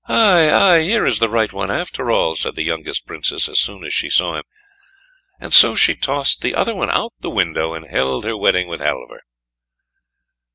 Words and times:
"Aye, 0.07 0.49
aye, 0.51 0.81
here 0.81 1.05
is 1.05 1.19
the 1.19 1.29
right 1.29 1.53
one 1.53 1.69
after 1.69 2.09
all," 2.09 2.33
said 2.33 2.55
the 2.55 2.63
youngest 2.63 3.05
Princess 3.05 3.47
as 3.47 3.59
soon 3.59 3.83
as 3.85 3.93
she 3.93 4.09
saw 4.09 4.35
him, 4.35 4.45
and 5.39 5.53
so 5.53 5.75
she 5.75 5.93
tossed 5.93 6.41
the 6.41 6.55
other 6.55 6.73
one 6.73 6.89
out 6.89 7.13
of 7.13 7.21
the 7.21 7.29
window, 7.29 7.75
and 7.75 7.85
held 7.85 8.23
her 8.25 8.35
wedding 8.35 8.67
with 8.67 8.79
Halvor. 8.79 9.21